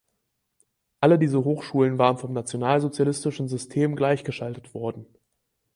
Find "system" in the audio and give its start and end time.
3.47-3.95